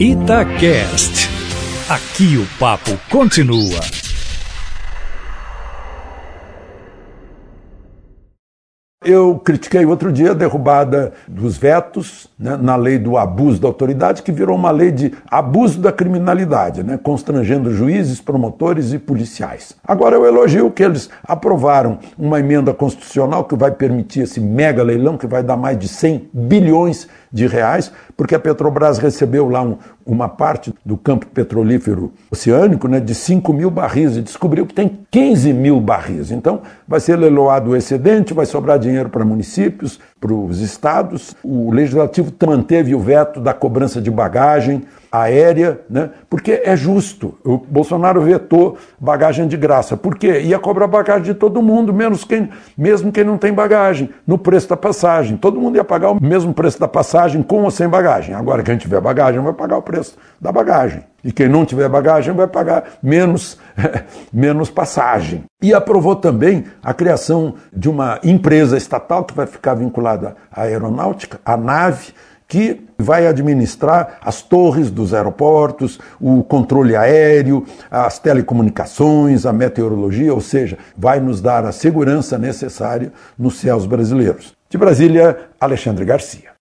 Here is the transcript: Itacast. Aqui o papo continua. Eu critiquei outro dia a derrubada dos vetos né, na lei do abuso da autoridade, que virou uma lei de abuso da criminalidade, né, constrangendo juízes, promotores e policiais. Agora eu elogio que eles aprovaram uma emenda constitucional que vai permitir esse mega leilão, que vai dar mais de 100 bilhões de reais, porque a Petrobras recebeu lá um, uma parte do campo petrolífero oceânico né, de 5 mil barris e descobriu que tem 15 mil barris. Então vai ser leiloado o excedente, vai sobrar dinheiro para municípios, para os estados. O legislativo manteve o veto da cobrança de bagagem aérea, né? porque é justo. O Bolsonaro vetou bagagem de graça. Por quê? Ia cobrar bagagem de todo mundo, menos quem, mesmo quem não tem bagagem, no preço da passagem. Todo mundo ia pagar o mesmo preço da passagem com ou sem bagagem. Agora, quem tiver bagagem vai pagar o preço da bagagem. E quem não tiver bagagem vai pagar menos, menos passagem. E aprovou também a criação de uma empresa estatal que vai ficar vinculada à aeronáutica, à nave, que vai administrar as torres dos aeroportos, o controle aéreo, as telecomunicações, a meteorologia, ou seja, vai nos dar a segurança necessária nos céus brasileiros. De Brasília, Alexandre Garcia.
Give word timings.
Itacast. 0.00 1.30
Aqui 1.88 2.36
o 2.36 2.58
papo 2.58 2.90
continua. 3.08 3.80
Eu 9.04 9.38
critiquei 9.38 9.84
outro 9.84 10.10
dia 10.10 10.30
a 10.30 10.34
derrubada 10.34 11.12
dos 11.28 11.56
vetos 11.58 12.26
né, 12.38 12.56
na 12.56 12.74
lei 12.74 12.98
do 12.98 13.18
abuso 13.18 13.60
da 13.60 13.68
autoridade, 13.68 14.22
que 14.22 14.32
virou 14.32 14.56
uma 14.56 14.70
lei 14.70 14.90
de 14.90 15.12
abuso 15.30 15.78
da 15.78 15.92
criminalidade, 15.92 16.82
né, 16.82 16.98
constrangendo 17.00 17.70
juízes, 17.70 18.20
promotores 18.20 18.94
e 18.94 18.98
policiais. 18.98 19.76
Agora 19.86 20.16
eu 20.16 20.24
elogio 20.24 20.70
que 20.70 20.82
eles 20.82 21.10
aprovaram 21.22 21.98
uma 22.18 22.40
emenda 22.40 22.72
constitucional 22.72 23.44
que 23.44 23.54
vai 23.54 23.70
permitir 23.70 24.22
esse 24.22 24.40
mega 24.40 24.82
leilão, 24.82 25.18
que 25.18 25.26
vai 25.26 25.42
dar 25.42 25.56
mais 25.56 25.78
de 25.78 25.86
100 25.86 26.30
bilhões 26.32 27.06
de 27.06 27.14
reais, 27.42 27.90
porque 28.16 28.34
a 28.34 28.38
Petrobras 28.38 28.98
recebeu 28.98 29.48
lá 29.48 29.62
um, 29.62 29.76
uma 30.06 30.28
parte 30.28 30.72
do 30.84 30.96
campo 30.96 31.26
petrolífero 31.26 32.12
oceânico 32.30 32.86
né, 32.86 33.00
de 33.00 33.14
5 33.14 33.52
mil 33.52 33.70
barris 33.70 34.16
e 34.16 34.22
descobriu 34.22 34.66
que 34.66 34.74
tem 34.74 35.00
15 35.10 35.52
mil 35.52 35.80
barris. 35.80 36.30
Então 36.30 36.62
vai 36.86 37.00
ser 37.00 37.16
leiloado 37.16 37.70
o 37.70 37.76
excedente, 37.76 38.32
vai 38.32 38.46
sobrar 38.46 38.78
dinheiro 38.78 39.08
para 39.08 39.24
municípios, 39.24 39.98
para 40.24 40.32
os 40.32 40.60
estados. 40.60 41.36
O 41.44 41.70
legislativo 41.70 42.32
manteve 42.46 42.94
o 42.94 42.98
veto 42.98 43.40
da 43.40 43.52
cobrança 43.52 44.00
de 44.00 44.10
bagagem 44.10 44.84
aérea, 45.12 45.82
né? 45.88 46.10
porque 46.30 46.62
é 46.64 46.74
justo. 46.74 47.34
O 47.44 47.58
Bolsonaro 47.58 48.22
vetou 48.22 48.78
bagagem 48.98 49.46
de 49.46 49.54
graça. 49.54 49.98
Por 49.98 50.16
quê? 50.16 50.40
Ia 50.40 50.58
cobrar 50.58 50.86
bagagem 50.86 51.24
de 51.24 51.34
todo 51.34 51.60
mundo, 51.60 51.92
menos 51.92 52.24
quem, 52.24 52.48
mesmo 52.76 53.12
quem 53.12 53.22
não 53.22 53.36
tem 53.36 53.52
bagagem, 53.52 54.08
no 54.26 54.38
preço 54.38 54.70
da 54.70 54.78
passagem. 54.78 55.36
Todo 55.36 55.60
mundo 55.60 55.76
ia 55.76 55.84
pagar 55.84 56.10
o 56.12 56.22
mesmo 56.22 56.54
preço 56.54 56.80
da 56.80 56.88
passagem 56.88 57.42
com 57.42 57.62
ou 57.62 57.70
sem 57.70 57.86
bagagem. 57.86 58.34
Agora, 58.34 58.62
quem 58.62 58.78
tiver 58.78 59.02
bagagem 59.02 59.42
vai 59.42 59.52
pagar 59.52 59.76
o 59.76 59.82
preço 59.82 60.16
da 60.40 60.50
bagagem. 60.50 61.02
E 61.24 61.32
quem 61.32 61.48
não 61.48 61.64
tiver 61.64 61.88
bagagem 61.88 62.34
vai 62.34 62.46
pagar 62.46 62.98
menos, 63.02 63.58
menos 64.32 64.70
passagem. 64.70 65.44
E 65.62 65.72
aprovou 65.72 66.14
também 66.14 66.64
a 66.82 66.92
criação 66.92 67.54
de 67.72 67.88
uma 67.88 68.20
empresa 68.22 68.76
estatal 68.76 69.24
que 69.24 69.34
vai 69.34 69.46
ficar 69.46 69.74
vinculada 69.74 70.36
à 70.52 70.62
aeronáutica, 70.62 71.40
à 71.44 71.56
nave, 71.56 72.12
que 72.46 72.84
vai 72.98 73.26
administrar 73.26 74.18
as 74.22 74.42
torres 74.42 74.90
dos 74.90 75.14
aeroportos, 75.14 75.98
o 76.20 76.44
controle 76.44 76.94
aéreo, 76.94 77.64
as 77.90 78.18
telecomunicações, 78.18 79.46
a 79.46 79.52
meteorologia, 79.52 80.32
ou 80.32 80.40
seja, 80.40 80.78
vai 80.96 81.20
nos 81.20 81.40
dar 81.40 81.64
a 81.64 81.72
segurança 81.72 82.38
necessária 82.38 83.12
nos 83.38 83.58
céus 83.58 83.86
brasileiros. 83.86 84.54
De 84.68 84.76
Brasília, 84.76 85.38
Alexandre 85.58 86.04
Garcia. 86.04 86.52